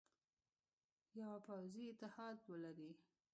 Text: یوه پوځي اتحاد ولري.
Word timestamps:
یوه 1.19 1.37
پوځي 1.47 1.83
اتحاد 1.91 2.37
ولري. 2.51 2.91